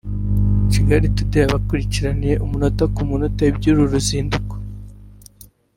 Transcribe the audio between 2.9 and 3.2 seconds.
ku